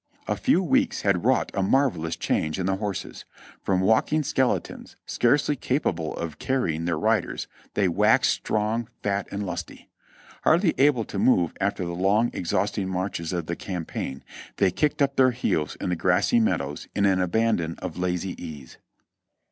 [0.27, 3.23] A few weeks had wrought a mar velous change in the horses;
[3.61, 9.91] from walking skeletons, scarcely capable of carrying their riders, they waxed strong, fat and lusty;
[10.43, 14.23] hardly able to move after the long, exhausting marches of the campaign,
[14.57, 18.79] they kicked up their heels in the grassy meadows in an abandon of lazy ease.